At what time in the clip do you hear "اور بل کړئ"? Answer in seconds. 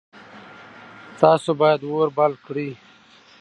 1.87-2.69